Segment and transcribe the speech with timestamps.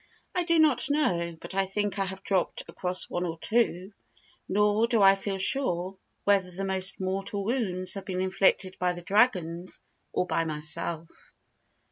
[0.33, 3.93] I do not know, but I think I have dropped across one or two,
[4.49, 9.03] nor do I feel sure whether the most mortal wounds have been inflicted by the
[9.03, 9.79] dragons
[10.11, 11.33] or by myself.